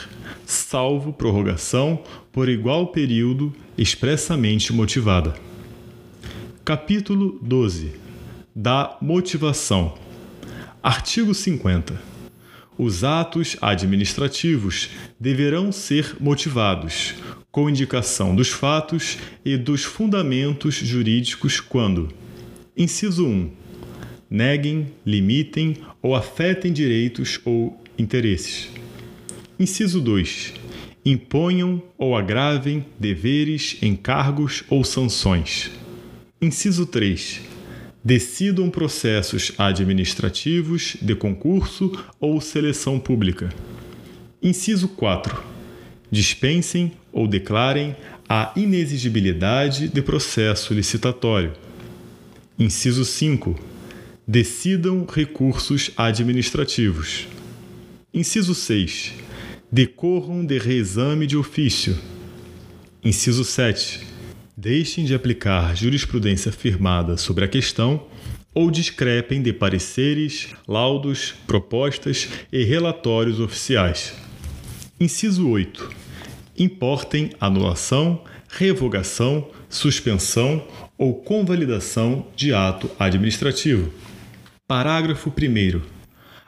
[0.47, 5.35] salvo prorrogação por igual período expressamente motivada.
[6.65, 7.91] Capítulo 12
[8.55, 9.93] da motivação.
[10.81, 12.01] Artigo 50.
[12.75, 17.13] Os atos administrativos deverão ser motivados,
[17.51, 22.09] com indicação dos fatos e dos fundamentos jurídicos quando:
[22.75, 23.58] inciso 1.
[24.29, 28.69] Neguem, limitem ou afetem direitos ou interesses.
[29.59, 30.53] Inciso 2.
[31.05, 35.71] Imponham ou agravem deveres, encargos ou sanções.
[36.41, 37.49] Inciso 3
[38.03, 43.49] decidam processos administrativos de concurso ou seleção pública.
[44.41, 45.43] Inciso 4.
[46.09, 47.95] Dispensem ou declarem
[48.27, 51.53] a inexigibilidade de processo licitatório.
[52.57, 53.59] Inciso 5.
[54.31, 57.27] Decidam recursos administrativos.
[58.13, 59.13] Inciso 6.
[59.71, 61.97] Decorram de reexame de ofício.
[63.03, 64.01] Inciso 7
[64.55, 68.05] deixem de aplicar jurisprudência firmada sobre a questão
[68.53, 74.13] ou discrepem de pareceres, laudos, propostas e relatórios oficiais.
[74.99, 75.89] Inciso 8.
[76.55, 80.67] Importem anulação, revogação, suspensão
[80.99, 83.91] ou convalidação de ato administrativo.
[84.69, 85.82] Parágrafo 1.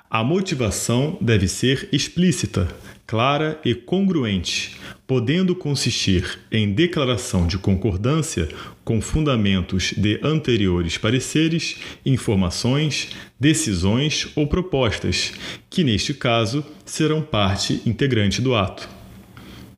[0.08, 2.68] A motivação deve ser explícita,
[3.08, 8.48] clara e congruente, podendo consistir em declaração de concordância
[8.86, 15.34] com fundamentos de anteriores pareceres, informações, decisões ou propostas,
[15.68, 18.88] que neste caso serão parte integrante do ato.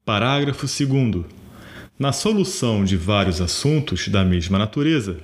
[0.03, 1.23] Parágrafo 2.
[1.97, 5.17] Na solução de vários assuntos da mesma natureza,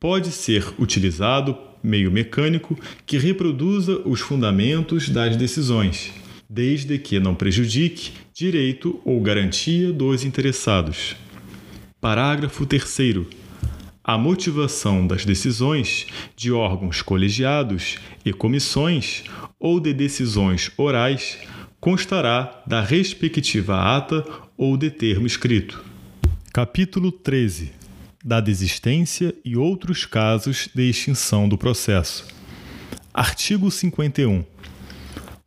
[0.00, 6.12] pode ser utilizado meio mecânico que reproduza os fundamentos das decisões
[6.48, 11.14] desde que não prejudique direito ou garantia dos interessados.
[12.00, 13.26] Parágrafo 3.
[14.02, 19.24] A motivação das decisões de órgãos colegiados e comissões
[19.60, 21.38] ou de decisões orais
[21.78, 24.24] constará da respectiva ata
[24.56, 25.84] ou de termo escrito.
[26.52, 27.77] Capítulo 13
[28.24, 32.26] da desistência e outros casos de extinção do processo.
[33.12, 34.44] Artigo 51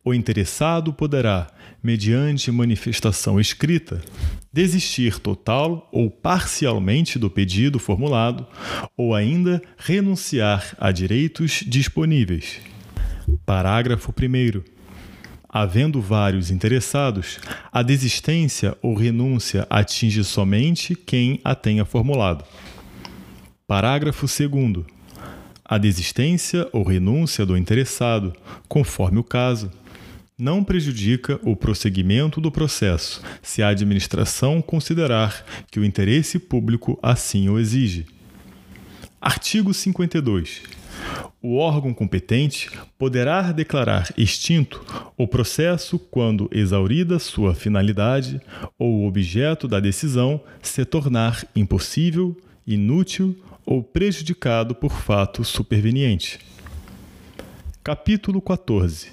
[0.04, 1.46] o interessado poderá,
[1.80, 4.02] mediante manifestação escrita,
[4.52, 8.44] desistir total ou parcialmente do pedido formulado
[8.96, 12.60] ou ainda renunciar a direitos disponíveis.
[13.46, 14.71] Parágrafo 1.
[15.54, 17.38] Havendo vários interessados,
[17.70, 22.42] a desistência ou renúncia atinge somente quem a tenha formulado.
[23.66, 24.86] Parágrafo 2.
[25.62, 28.32] A desistência ou renúncia do interessado,
[28.66, 29.70] conforme o caso,
[30.38, 37.50] não prejudica o prosseguimento do processo, se a administração considerar que o interesse público assim
[37.50, 38.06] o exige.
[39.20, 40.81] Artigo 52.
[41.40, 44.84] O órgão competente poderá declarar extinto
[45.16, 48.40] o processo quando exaurida sua finalidade
[48.78, 52.36] ou o objeto da decisão se tornar impossível,
[52.66, 53.36] inútil
[53.66, 56.38] ou prejudicado por fato superveniente.
[57.82, 59.10] Capítulo 14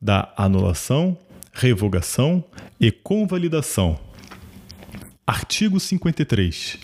[0.00, 1.18] da anulação,
[1.52, 2.44] revogação
[2.78, 3.98] e convalidação.
[5.26, 6.78] Artigo 53.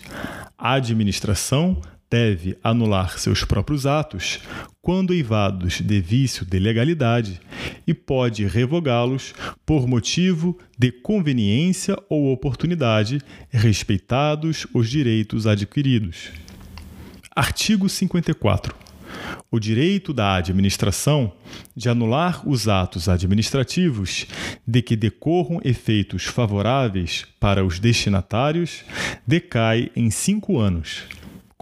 [0.59, 1.81] A administração
[2.13, 4.39] deve anular seus próprios atos
[4.83, 7.41] quando eivados de vício de legalidade
[7.87, 9.33] e pode revogá-los
[9.65, 16.29] por motivo de conveniência ou oportunidade, respeitados os direitos adquiridos.
[17.35, 18.83] Artigo 54
[19.51, 21.33] o direito da administração
[21.77, 24.27] de anular os atos administrativos
[24.67, 28.83] de que decorram efeitos favoráveis para os destinatários
[29.27, 31.03] decai em cinco anos,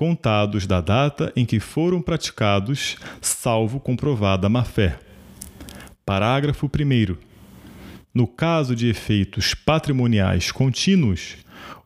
[0.00, 4.98] contados da data em que foram praticados, salvo comprovada má-fé.
[6.06, 7.16] Parágrafo 1.
[8.14, 11.36] No caso de efeitos patrimoniais contínuos,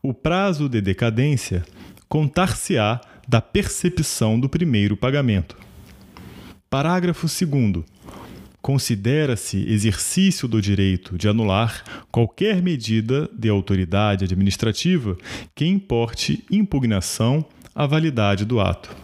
[0.01, 1.65] o prazo de decadência
[2.07, 5.57] contar-se-á da percepção do primeiro pagamento.
[6.69, 7.83] Parágrafo 2.
[8.61, 15.17] Considera-se exercício do direito de anular qualquer medida de autoridade administrativa
[15.53, 17.45] que importe impugnação
[17.75, 18.95] à validade do ato.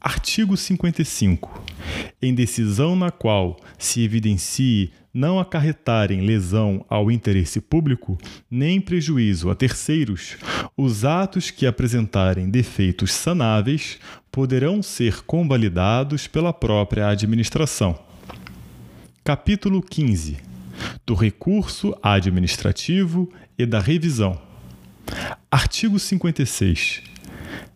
[0.00, 1.64] Artigo 55.
[2.22, 8.16] Em decisão na qual se evidencie não acarretarem lesão ao interesse público,
[8.50, 10.36] nem prejuízo a terceiros,
[10.76, 13.98] os atos que apresentarem defeitos sanáveis
[14.30, 17.98] poderão ser convalidados pela própria administração.
[19.24, 20.36] Capítulo 15
[21.06, 24.40] do recurso administrativo e da revisão.
[25.50, 27.13] Artigo 56.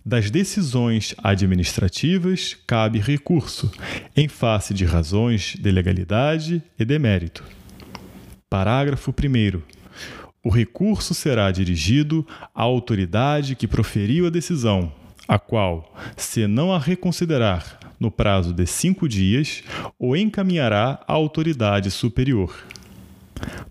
[0.08, 3.70] Das decisões administrativas cabe recurso,
[4.16, 7.44] em face de razões de legalidade e demérito.
[8.48, 9.60] Parágrafo 1.
[10.42, 14.90] O recurso será dirigido à autoridade que proferiu a decisão,
[15.28, 19.62] a qual, se não a reconsiderar no prazo de cinco dias,
[19.98, 22.56] o encaminhará à autoridade superior.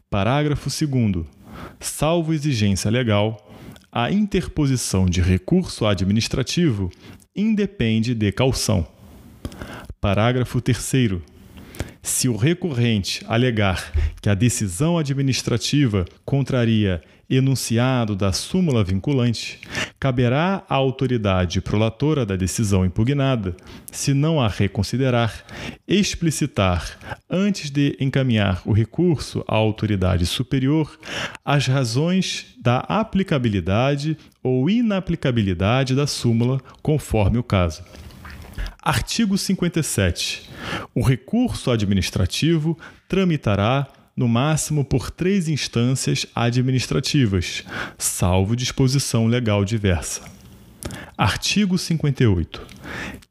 [0.08, 1.26] Parágrafo 2.
[1.80, 3.47] Salvo exigência legal,
[4.00, 6.92] a interposição de recurso administrativo
[7.36, 8.88] independe de caução.
[10.00, 11.20] Parágrafo 3.
[12.04, 13.92] Se o recorrente alegar
[14.22, 19.60] que a decisão administrativa contraria enunciado da súmula vinculante,
[20.00, 23.56] caberá à autoridade prolatora da decisão impugnada,
[23.92, 25.44] se não a reconsiderar,
[25.88, 26.98] explicitar,
[27.30, 30.98] antes de encaminhar o recurso à autoridade superior,
[31.44, 37.84] as razões da aplicabilidade ou inaplicabilidade da súmula, conforme o caso.
[38.82, 40.50] Artigo 57.
[40.96, 42.78] O recurso administrativo
[43.10, 43.88] tramitará
[44.18, 47.64] no máximo por três instâncias administrativas,
[48.00, 50.24] salvo disposição legal diversa.
[51.16, 52.66] Artigo 58.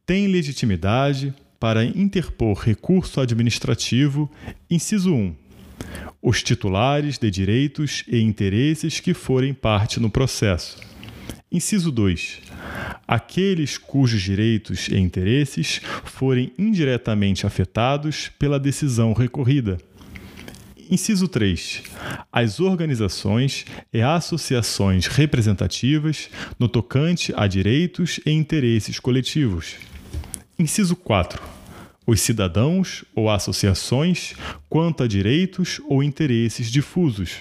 [0.07, 4.31] Tem legitimidade para interpor recurso administrativo,
[4.71, 5.35] inciso 1.
[6.23, 10.79] Os titulares de direitos e interesses que forem parte no processo.
[11.51, 12.47] Inciso 2
[13.07, 19.79] aqueles cujos direitos e interesses forem indiretamente afetados pela decisão recorrida.
[20.91, 21.83] Inciso 3.
[22.33, 26.29] As organizações e associações representativas
[26.59, 29.75] no tocante a direitos e interesses coletivos.
[30.59, 31.43] Inciso 4.
[32.07, 34.35] Os cidadãos ou associações
[34.69, 37.39] quanto a direitos ou interesses difusos.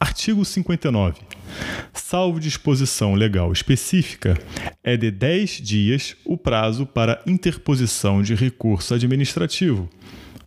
[0.00, 1.26] Artigo 59
[1.92, 4.38] salvo disposição legal específica,
[4.84, 9.88] é de 10 dias o prazo para interposição de recurso administrativo,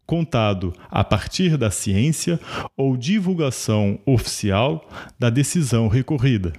[0.09, 2.39] contado a partir da ciência
[2.75, 4.89] ou divulgação oficial
[5.19, 6.51] da decisão recorrida.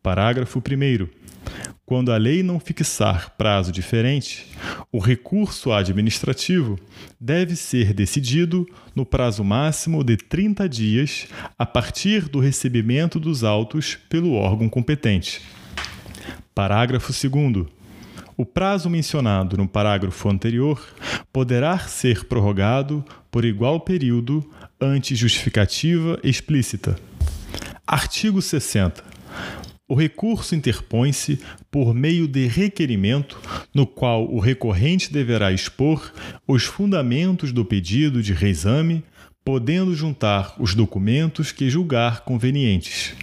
[0.00, 1.08] Parágrafo 1.
[1.84, 4.46] Quando a lei não fixar prazo diferente,
[4.92, 6.78] o recurso administrativo
[7.20, 11.26] deve ser decidido no prazo máximo de 30 dias
[11.58, 15.42] a partir do recebimento dos autos pelo órgão competente.
[16.54, 17.66] Parágrafo 2.
[18.36, 20.84] O prazo mencionado no parágrafo anterior
[21.32, 24.48] poderá ser prorrogado por igual período
[24.80, 26.96] ante justificativa explícita.
[27.86, 29.04] Artigo 60.
[29.86, 31.38] O recurso interpõe-se
[31.70, 33.38] por meio de requerimento,
[33.72, 36.12] no qual o recorrente deverá expor
[36.46, 39.04] os fundamentos do pedido de reexame,
[39.44, 43.14] podendo juntar os documentos que julgar convenientes.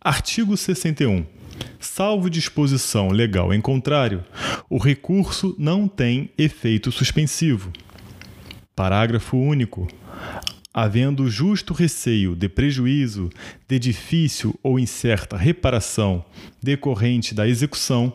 [0.00, 1.31] Artigo 61.
[1.82, 4.24] Salvo disposição legal em contrário,
[4.70, 7.72] o recurso não tem efeito suspensivo.
[8.74, 9.88] Parágrafo único
[10.72, 13.28] havendo justo receio de prejuízo,
[13.68, 16.24] de difícil ou incerta reparação
[16.62, 18.12] decorrente da execução,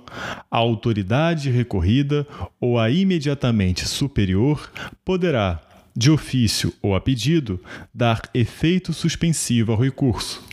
[0.49, 2.25] a autoridade recorrida
[2.59, 4.71] ou a imediatamente superior
[5.05, 5.61] poderá,
[5.95, 7.59] de ofício ou a pedido,
[7.93, 10.43] dar efeito suspensivo ao recurso.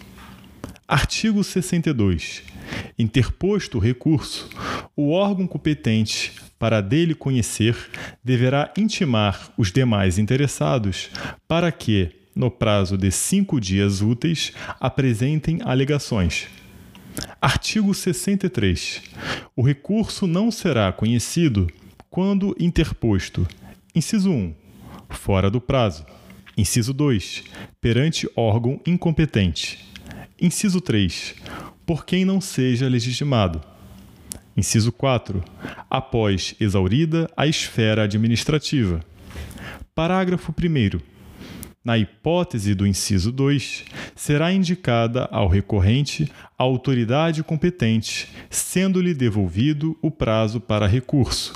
[0.87, 2.54] Artigo 62.
[2.99, 4.49] Interposto o recurso,
[4.97, 7.77] o órgão competente para dele conhecer,
[8.23, 11.11] deverá intimar os demais interessados
[11.47, 16.49] para que, no prazo de cinco dias úteis, apresentem alegações.
[17.41, 19.03] Artigo 63.
[19.55, 21.69] O recurso não será conhecido
[22.09, 23.47] quando interposto.
[23.95, 24.55] Inciso 1.
[25.11, 26.05] Fora do prazo.
[26.57, 27.45] Inciso 2.
[27.81, 29.85] Perante órgão incompetente.
[30.41, 31.35] Inciso 3.
[31.87, 33.61] Por quem não seja legitimado.
[34.57, 35.45] Inciso 4.
[35.91, 39.01] Após exaurida a esfera administrativa.
[39.95, 40.99] Parágrafo 1.
[41.85, 43.85] Na hipótese do inciso 2,
[44.17, 51.53] será indicada ao recorrente a autoridade competente, sendo-lhe devolvido o prazo para recurso.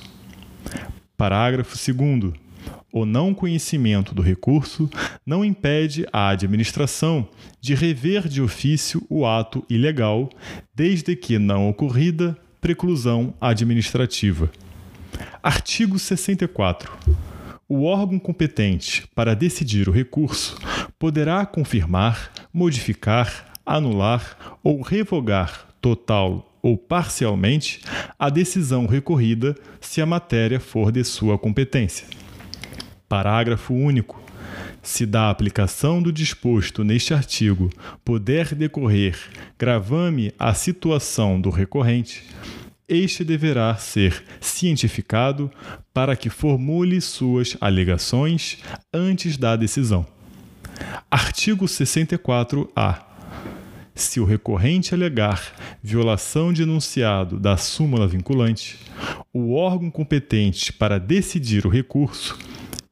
[1.16, 2.47] Parágrafo 2.
[2.90, 4.88] O não conhecimento do recurso
[5.24, 7.28] não impede a administração
[7.60, 10.30] de rever de ofício o ato ilegal,
[10.74, 14.50] desde que não ocorrida preclusão administrativa.
[15.42, 16.90] Artigo 64.
[17.68, 20.56] O órgão competente para decidir o recurso
[20.98, 27.82] poderá confirmar, modificar, anular ou revogar total ou parcialmente
[28.18, 32.17] a decisão recorrida se a matéria for de sua competência.
[33.08, 34.22] Parágrafo único.
[34.82, 37.70] Se da aplicação do disposto neste artigo
[38.04, 39.18] puder decorrer
[39.58, 42.22] gravame a situação do recorrente,
[42.88, 45.50] este deverá ser cientificado
[45.92, 48.58] para que formule suas alegações
[48.92, 50.06] antes da decisão.
[51.10, 53.04] Artigo 64-A.
[53.94, 55.52] Se o recorrente alegar
[55.82, 58.78] violação de enunciado da súmula vinculante,
[59.32, 62.38] o órgão competente para decidir o recurso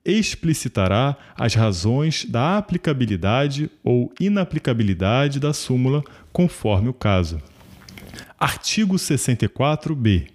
[0.07, 7.43] explicitará as razões da aplicabilidade ou inaplicabilidade da súmula, conforme o caso.
[8.39, 10.29] Artigo 64b.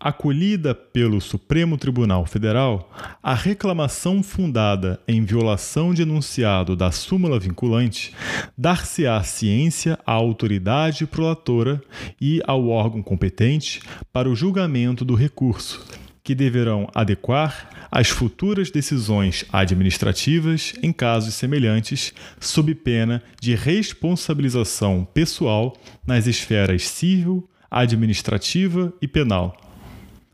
[0.00, 2.92] Acolhida pelo Supremo Tribunal Federal,
[3.22, 8.12] a reclamação fundada em violação de enunciado da súmula vinculante
[8.56, 11.82] dar-se-á ciência à autoridade prolatora
[12.20, 13.80] e ao órgão competente
[14.12, 15.82] para o julgamento do recurso,
[16.24, 25.76] que deverão adequar as futuras decisões administrativas em casos semelhantes, sob pena de responsabilização pessoal
[26.06, 29.54] nas esferas civil, administrativa e penal.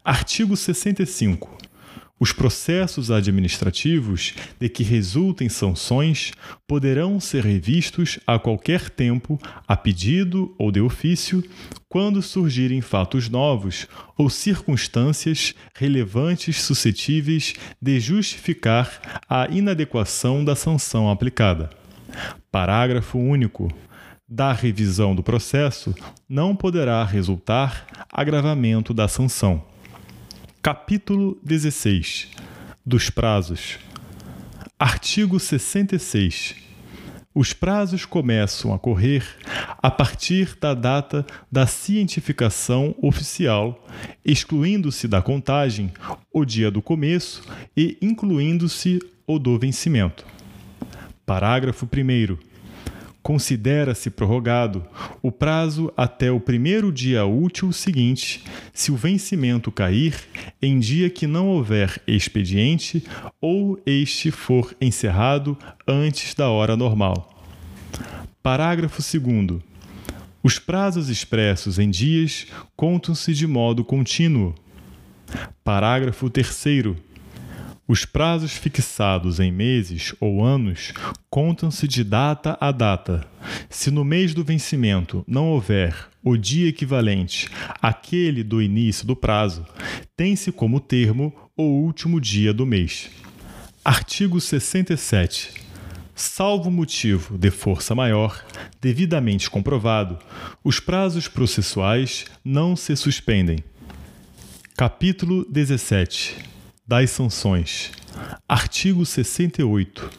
[0.05, 1.70] Artigo 65.
[2.23, 6.33] Os processos administrativos de que resultem sanções
[6.68, 11.43] poderão ser revistos a qualquer tempo, a pedido ou de ofício,
[11.89, 21.71] quando surgirem fatos novos ou circunstâncias relevantes suscetíveis de justificar a inadequação da sanção aplicada.
[22.53, 23.73] Parágrafo único.
[24.29, 25.93] Da revisão do processo
[26.29, 29.70] não poderá resultar agravamento da sanção.
[30.63, 32.29] Capítulo 16
[32.85, 33.79] dos prazos.
[34.79, 36.55] Artigo 66.
[37.35, 39.25] Os prazos começam a correr
[39.79, 43.87] a partir da data da cientificação oficial,
[44.23, 45.91] excluindo-se da contagem
[46.31, 47.43] o dia do começo
[47.75, 50.27] e incluindo-se o do vencimento.
[51.25, 52.49] Parágrafo 1
[53.23, 54.85] considera-se prorrogado
[55.23, 60.14] o prazo até o primeiro dia útil seguinte, se o vencimento cair
[60.61, 63.05] em dia que não houver expediente
[63.41, 65.57] ou este for encerrado
[65.87, 67.45] antes da hora normal.
[68.43, 69.61] Parágrafo 2.
[70.43, 74.55] Os prazos expressos em dias contam-se de modo contínuo.
[75.62, 77.10] Parágrafo 3.
[77.91, 80.93] Os prazos fixados em meses ou anos
[81.28, 83.26] contam-se de data a data.
[83.68, 87.49] Se no mês do vencimento não houver o dia equivalente
[87.82, 89.66] àquele do início do prazo,
[90.16, 93.11] tem-se como termo o último dia do mês.
[93.84, 95.55] Artigo 67.
[96.14, 98.41] Salvo motivo de força maior,
[98.80, 100.16] devidamente comprovado,
[100.62, 103.59] os prazos processuais não se suspendem.
[104.76, 106.60] Capítulo 17
[106.91, 107.93] das sanções.
[108.49, 110.11] Artigo 68.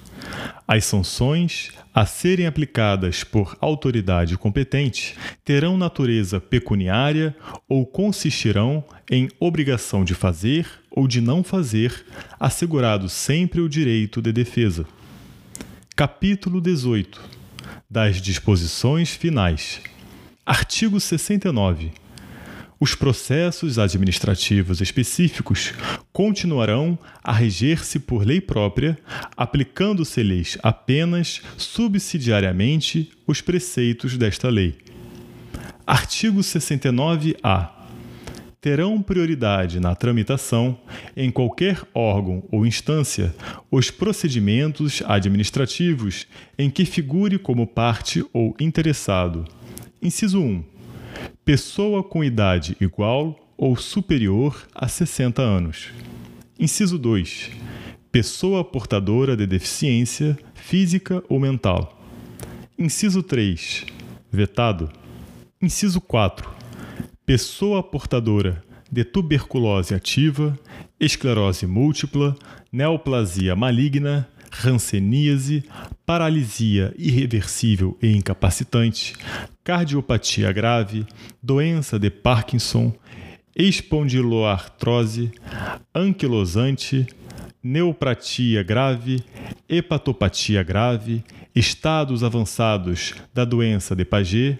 [0.65, 7.36] As sanções a serem aplicadas por autoridade competente terão natureza pecuniária
[7.67, 12.05] ou consistirão em obrigação de fazer ou de não fazer,
[12.39, 14.86] assegurado sempre o direito de defesa.
[15.93, 17.22] Capítulo 18.
[17.89, 19.82] Das disposições finais.
[20.45, 21.99] Artigo 69
[22.82, 25.71] os processos administrativos específicos
[26.11, 28.97] continuarão a reger-se por lei própria,
[29.38, 34.79] aplicando-se-lhes apenas subsidiariamente os preceitos desta lei.
[35.86, 37.77] Artigo 69-A.
[38.59, 40.75] Terão prioridade na tramitação,
[41.15, 43.36] em qualquer órgão ou instância,
[43.69, 46.25] os procedimentos administrativos
[46.57, 49.45] em que figure como parte ou interessado.
[50.01, 50.70] Inciso 1
[51.44, 55.89] pessoa com idade igual ou superior a 60 anos.
[56.60, 57.52] Inciso 2.
[58.12, 62.00] Pessoa portadora de deficiência física ou mental.
[62.78, 63.86] Inciso 3.
[64.32, 64.92] Vetado.
[65.62, 66.50] Inciso 4.
[67.26, 70.58] Pessoa portadora de tuberculose ativa,
[71.00, 72.36] esclerose múltipla,
[72.72, 75.64] neoplasia maligna, ranceníase,
[76.06, 79.16] paralisia irreversível e incapacitante,
[79.64, 81.06] cardiopatia grave,
[81.41, 82.93] doença de Parkinson,
[83.56, 85.32] espondiloartrose,
[85.95, 87.08] anquilosante,
[87.64, 89.24] neopratia grave,
[89.70, 91.24] hepatopatia grave,
[91.54, 94.60] estados avançados da doença de Paget,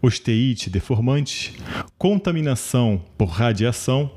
[0.00, 1.54] osteite deformante,
[1.98, 4.10] contaminação por radiação,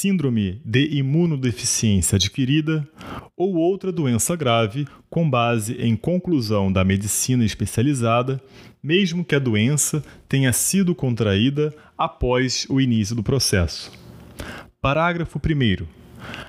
[0.00, 2.88] síndrome de imunodeficiência adquirida
[3.36, 8.40] ou outra doença grave com base em conclusão da medicina especializada,
[8.82, 13.92] mesmo que a doença tenha sido contraída após o início do processo.
[14.80, 15.84] Parágrafo 1.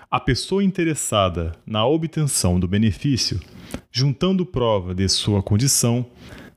[0.10, 3.38] A pessoa interessada na obtenção do benefício,
[3.92, 6.06] juntando prova de sua condição,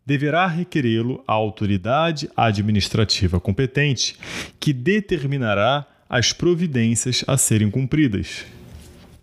[0.07, 4.17] deverá requerê-lo à autoridade administrativa competente,
[4.61, 8.45] que determinará as providências a serem cumpridas.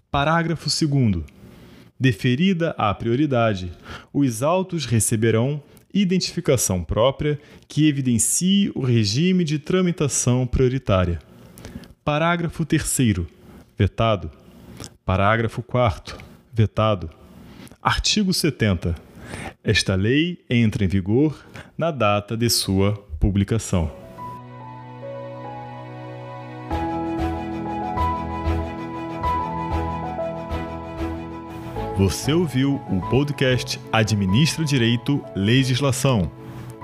[0.09, 1.23] Parágrafo 2.
[1.99, 3.71] Deferida a prioridade,
[4.11, 5.61] os autos receberão
[5.93, 11.19] identificação própria que evidencie o regime de tramitação prioritária.
[12.03, 13.27] Parágrafo 3.
[13.77, 14.31] Vetado.
[15.05, 16.17] Parágrafo 4.
[16.53, 17.09] Vetado.
[17.81, 18.95] Artigo 70.
[19.63, 21.45] Esta lei entra em vigor
[21.77, 24.00] na data de sua publicação.
[31.97, 36.31] Você ouviu o podcast Administra Direito Legislação.